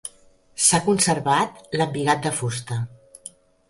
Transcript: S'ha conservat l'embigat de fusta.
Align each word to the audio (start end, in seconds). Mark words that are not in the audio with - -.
S'ha 0.67 0.79
conservat 0.87 1.63
l'embigat 1.79 2.27
de 2.27 2.37
fusta. 2.43 2.83